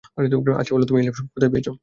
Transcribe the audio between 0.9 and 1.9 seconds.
এই লিপস্টিক কোথায় পেয়েছো?